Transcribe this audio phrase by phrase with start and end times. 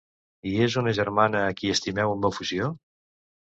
[0.51, 2.73] -I és una germana a qui estimeu amb efusió?